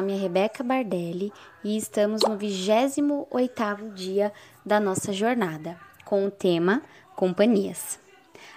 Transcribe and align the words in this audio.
nome 0.00 0.14
é 0.14 0.16
Rebeca 0.16 0.64
Bardelli 0.64 1.30
e 1.62 1.76
estamos 1.76 2.22
no 2.22 2.38
28º 2.38 3.92
dia 3.92 4.32
da 4.64 4.80
nossa 4.80 5.12
jornada, 5.12 5.78
com 6.06 6.24
o 6.24 6.30
tema 6.30 6.80
Companhias. 7.14 7.98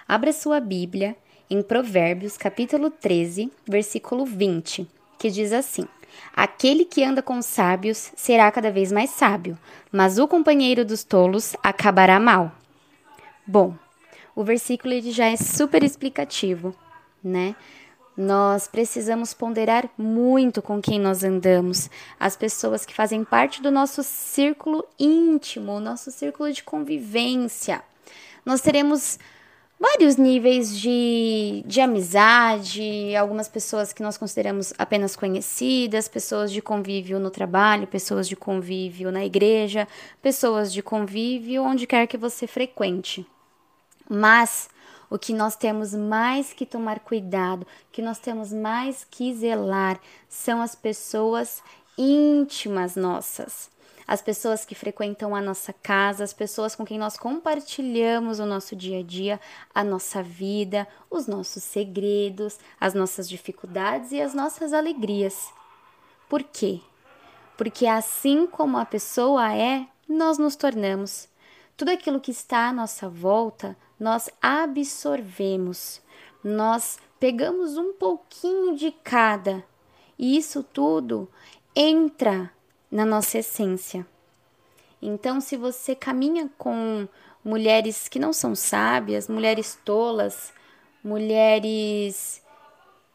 Abra 0.08 0.32
sua 0.32 0.58
Bíblia 0.58 1.14
em 1.50 1.60
Provérbios, 1.60 2.38
capítulo 2.38 2.88
13, 2.88 3.52
versículo 3.68 4.24
20, 4.24 4.88
que 5.18 5.30
diz 5.30 5.52
assim: 5.52 5.86
Aquele 6.34 6.86
que 6.86 7.04
anda 7.04 7.20
com 7.20 7.42
sábios 7.42 8.10
será 8.16 8.50
cada 8.50 8.70
vez 8.70 8.90
mais 8.90 9.10
sábio, 9.10 9.58
mas 9.92 10.18
o 10.18 10.26
companheiro 10.26 10.82
dos 10.82 11.04
tolos 11.04 11.54
acabará 11.62 12.18
mal. 12.18 12.52
Bom, 13.46 13.74
o 14.34 14.42
versículo 14.42 14.94
ele 14.94 15.12
já 15.12 15.26
é 15.26 15.36
super 15.36 15.82
explicativo, 15.82 16.74
né? 17.22 17.54
Nós 18.16 18.68
precisamos 18.68 19.34
ponderar 19.34 19.90
muito 19.98 20.62
com 20.62 20.80
quem 20.80 21.00
nós 21.00 21.24
andamos, 21.24 21.90
as 22.18 22.36
pessoas 22.36 22.86
que 22.86 22.94
fazem 22.94 23.24
parte 23.24 23.60
do 23.60 23.72
nosso 23.72 24.04
círculo 24.04 24.86
íntimo, 24.98 25.80
nosso 25.80 26.12
círculo 26.12 26.52
de 26.52 26.62
convivência. 26.62 27.82
Nós 28.46 28.60
teremos 28.60 29.18
vários 29.80 30.16
níveis 30.16 30.78
de, 30.78 31.64
de 31.66 31.80
amizade, 31.80 33.16
algumas 33.16 33.48
pessoas 33.48 33.92
que 33.92 34.02
nós 34.02 34.16
consideramos 34.16 34.72
apenas 34.78 35.16
conhecidas, 35.16 36.06
pessoas 36.06 36.52
de 36.52 36.62
convívio 36.62 37.18
no 37.18 37.30
trabalho, 37.30 37.86
pessoas 37.86 38.28
de 38.28 38.36
convívio 38.36 39.10
na 39.10 39.24
igreja, 39.24 39.88
pessoas 40.22 40.72
de 40.72 40.82
convívio 40.82 41.64
onde 41.64 41.86
quer 41.86 42.06
que 42.06 42.16
você 42.16 42.46
frequente. 42.46 43.26
Mas 44.08 44.68
o 45.10 45.18
que 45.18 45.32
nós 45.32 45.56
temos 45.56 45.94
mais 45.94 46.52
que 46.52 46.66
tomar 46.66 47.00
cuidado, 47.00 47.66
que 47.92 48.02
nós 48.02 48.18
temos 48.18 48.52
mais 48.52 49.04
que 49.04 49.34
zelar, 49.34 50.00
são 50.28 50.60
as 50.60 50.74
pessoas 50.74 51.62
íntimas 51.96 52.96
nossas. 52.96 53.70
As 54.06 54.20
pessoas 54.20 54.66
que 54.66 54.74
frequentam 54.74 55.34
a 55.34 55.40
nossa 55.40 55.72
casa, 55.72 56.24
as 56.24 56.32
pessoas 56.34 56.76
com 56.76 56.84
quem 56.84 56.98
nós 56.98 57.16
compartilhamos 57.16 58.38
o 58.38 58.44
nosso 58.44 58.76
dia 58.76 58.98
a 58.98 59.02
dia, 59.02 59.40
a 59.74 59.82
nossa 59.82 60.22
vida, 60.22 60.86
os 61.10 61.26
nossos 61.26 61.62
segredos, 61.62 62.58
as 62.78 62.92
nossas 62.92 63.26
dificuldades 63.28 64.12
e 64.12 64.20
as 64.20 64.34
nossas 64.34 64.74
alegrias. 64.74 65.48
Por 66.28 66.42
quê? 66.42 66.80
Porque 67.56 67.86
assim 67.86 68.46
como 68.46 68.76
a 68.76 68.84
pessoa 68.84 69.54
é, 69.54 69.86
nós 70.08 70.36
nos 70.36 70.54
tornamos. 70.54 71.28
Tudo 71.76 71.90
aquilo 71.90 72.20
que 72.20 72.30
está 72.30 72.68
à 72.68 72.72
nossa 72.72 73.08
volta 73.08 73.76
nós 73.98 74.28
absorvemos, 74.40 76.00
nós 76.42 76.98
pegamos 77.18 77.76
um 77.76 77.92
pouquinho 77.92 78.76
de 78.76 78.90
cada 78.90 79.64
e 80.18 80.36
isso 80.36 80.62
tudo 80.62 81.28
entra 81.74 82.50
na 82.90 83.04
nossa 83.04 83.38
essência. 83.38 84.06
Então, 85.00 85.40
se 85.40 85.56
você 85.56 85.94
caminha 85.94 86.48
com 86.56 87.08
mulheres 87.44 88.08
que 88.08 88.18
não 88.18 88.32
são 88.32 88.54
sábias, 88.54 89.28
mulheres 89.28 89.78
tolas, 89.84 90.52
mulheres 91.02 92.43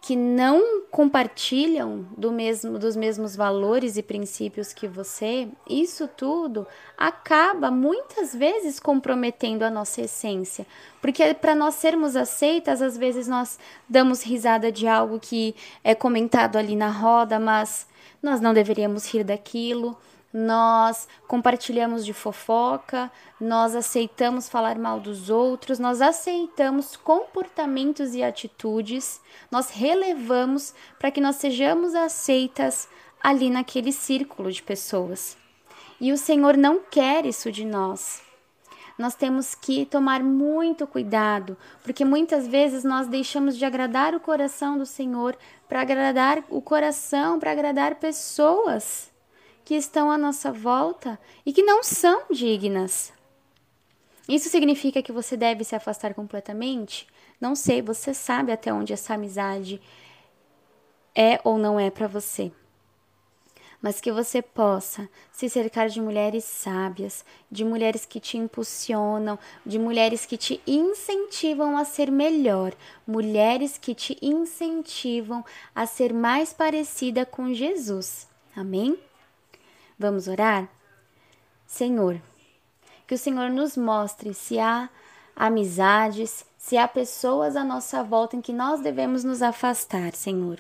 que 0.02 0.16
não 0.16 0.84
compartilham 0.90 2.08
do 2.18 2.32
mesmo, 2.32 2.80
dos 2.80 2.96
mesmos 2.96 3.36
valores 3.36 3.98
e 3.98 4.04
princípios 4.04 4.72
que 4.72 4.88
você, 4.88 5.50
isso 5.70 6.08
tudo 6.08 6.66
acaba 6.98 7.70
muitas 7.70 8.34
vezes 8.34 8.80
comprometendo 8.80 9.64
a 9.64 9.70
nossa 9.70 10.02
essência. 10.02 10.66
Porque 11.02 11.34
para 11.34 11.54
nós 11.54 11.76
sermos 11.76 12.16
aceitas, 12.16 12.82
às 12.82 12.98
vezes 12.98 13.28
nós 13.28 13.60
damos 13.88 14.24
risada 14.24 14.72
de 14.72 14.88
algo 14.88 15.20
que 15.20 15.54
é 15.84 15.94
comentado 15.94 16.56
ali 16.56 16.76
na 16.76 16.90
roda, 16.90 17.38
mas 17.38 17.86
nós 18.24 18.40
não 18.40 18.54
deveríamos 18.54 19.12
rir 19.12 19.24
daquilo 19.24 19.98
nós 20.34 21.08
compartilhamos 21.28 22.06
de 22.06 22.14
fofoca, 22.14 23.12
nós 23.40 23.76
aceitamos 23.76 24.48
falar 24.48 24.78
mal 24.78 25.00
dos 25.00 25.30
outros, 25.30 25.80
nós 25.80 26.02
aceitamos 26.02 26.96
comportamentos 26.96 28.14
e 28.14 28.24
atitudes, 28.24 29.20
nós 29.50 29.72
relevamos 29.72 30.74
para 31.00 31.10
que 31.10 31.20
nós 31.20 31.38
sejamos 31.38 31.96
aceitas 31.96 32.88
ali 33.22 33.50
naquele 33.50 33.92
círculo 33.92 34.52
de 34.52 34.62
pessoas. 34.62 35.36
E 36.00 36.14
o 36.14 36.18
Senhor 36.18 36.56
não 36.56 36.80
quer 36.80 37.26
isso 37.26 37.52
de 37.52 37.66
nós. 37.66 38.22
Nós 38.98 39.16
temos 39.16 39.56
que 39.56 39.86
tomar 39.86 40.22
muito 40.22 40.86
cuidado, 40.86 41.58
porque 41.84 42.04
muitas 42.06 42.46
vezes 42.46 42.84
nós 42.84 43.08
deixamos 43.08 43.58
de 43.58 43.66
agradar 43.66 44.14
o 44.14 44.20
coração 44.20 44.78
do 44.78 44.86
Senhor 44.86 45.38
para 45.68 45.82
agradar 45.82 46.44
o 46.50 46.62
coração, 46.62 47.40
para 47.40 47.52
agradar 47.52 47.96
pessoas 47.96 49.10
que 49.70 49.76
estão 49.76 50.10
à 50.10 50.18
nossa 50.18 50.52
volta 50.52 51.20
e 51.46 51.54
que 51.54 51.62
não 51.62 51.84
são 51.84 52.24
dignas. 52.32 53.14
Isso 54.28 54.50
significa 54.50 55.00
que 55.00 55.12
você 55.12 55.38
deve 55.38 55.64
se 55.64 55.76
afastar 55.76 56.16
completamente? 56.16 57.06
Não 57.40 57.54
sei, 57.54 57.80
você 57.80 58.12
sabe 58.12 58.52
até 58.52 58.74
onde 58.74 58.94
essa 58.94 59.14
amizade 59.14 59.80
é 61.14 61.40
ou 61.44 61.60
não 61.60 61.80
é 61.80 61.92
para 61.92 62.08
você. 62.08 62.52
Mas 63.80 64.02
que 64.02 64.12
você 64.12 64.42
possa 64.42 65.08
se 65.32 65.48
cercar 65.48 65.88
de 65.88 66.02
mulheres 66.02 66.46
sábias, 66.46 67.24
de 67.52 67.64
mulheres 67.64 68.08
que 68.08 68.20
te 68.20 68.40
impulsionam, 68.40 69.38
de 69.64 69.78
mulheres 69.78 70.26
que 70.26 70.36
te 70.36 70.60
incentivam 70.66 71.78
a 71.78 71.86
ser 71.86 72.10
melhor, 72.10 72.74
mulheres 73.06 73.78
que 73.78 73.94
te 73.94 74.18
incentivam 74.20 75.46
a 75.76 75.86
ser 75.86 76.12
mais 76.12 76.54
parecida 76.54 77.24
com 77.24 77.54
Jesus. 77.54 78.28
Amém? 78.56 78.98
Vamos 80.00 80.30
orar? 80.30 80.70
Senhor, 81.68 82.22
que 83.06 83.16
o 83.16 83.18
Senhor 83.18 83.50
nos 83.50 83.76
mostre 83.76 84.34
se 84.34 84.58
há 84.58 84.90
amizades, 85.36 86.46
se 86.58 86.78
há 86.78 86.88
pessoas 86.88 87.58
à 87.58 87.66
nossa 87.66 88.02
volta 88.02 88.38
em 88.38 88.42
que 88.42 88.54
nós 88.54 88.80
devemos 88.80 89.26
nos 89.26 89.42
afastar, 89.42 90.14
Senhor. 90.14 90.58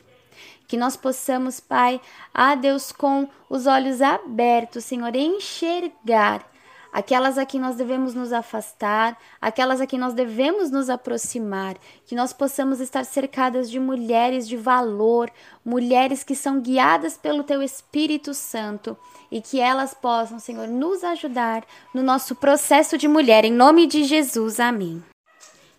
Que 0.67 0.75
nós 0.75 0.97
possamos, 0.97 1.61
Pai, 1.61 2.01
a 2.33 2.53
Deus, 2.53 2.91
com 2.91 3.29
os 3.49 3.65
olhos 3.65 4.01
abertos, 4.01 4.83
Senhor, 4.83 5.15
enxergar 5.15 6.45
aquelas 6.91 7.37
a 7.37 7.45
quem 7.45 7.59
nós 7.59 7.75
devemos 7.75 8.13
nos 8.13 8.33
afastar, 8.33 9.17
aquelas 9.41 9.81
a 9.81 9.87
quem 9.87 9.99
nós 9.99 10.13
devemos 10.13 10.71
nos 10.71 10.89
aproximar, 10.89 11.75
que 12.05 12.15
nós 12.15 12.33
possamos 12.33 12.79
estar 12.79 13.03
cercadas 13.05 13.69
de 13.69 13.79
mulheres 13.79 14.47
de 14.47 14.57
valor, 14.57 15.31
mulheres 15.63 16.23
que 16.23 16.35
são 16.35 16.59
guiadas 16.59 17.17
pelo 17.17 17.43
Teu 17.43 17.61
Espírito 17.61 18.33
Santo 18.33 18.97
e 19.31 19.41
que 19.41 19.59
elas 19.59 19.93
possam, 19.93 20.39
Senhor, 20.39 20.67
nos 20.67 21.03
ajudar 21.03 21.63
no 21.93 22.01
nosso 22.01 22.35
processo 22.35 22.97
de 22.97 23.07
mulher, 23.07 23.45
em 23.45 23.53
nome 23.53 23.87
de 23.87 24.03
Jesus, 24.03 24.59
amém. 24.59 25.03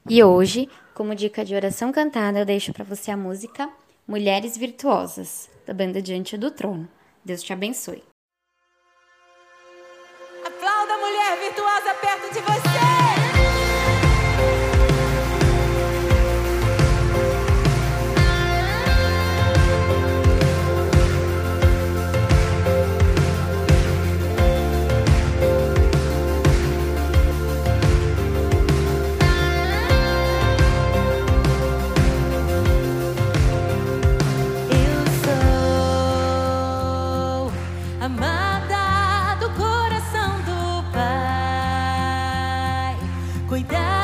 E 0.09 0.23
hoje, 0.23 0.69
como 0.95 1.15
dica 1.15 1.45
de 1.45 1.55
oração 1.55 1.93
cantada, 1.93 2.39
eu 2.39 2.47
deixo 2.47 2.73
para 2.73 2.85
você 2.85 3.11
a 3.11 3.17
música 3.17 3.69
Mulheres 4.07 4.57
Virtuosas, 4.57 5.49
da 5.65 5.73
banda 5.73 6.03
Diante 6.03 6.37
do 6.37 6.51
Trono. 6.51 6.89
Deus 7.25 7.43
te 7.43 7.53
abençoe. 7.53 8.10
Eu 43.53 43.67
sou. 43.67 44.00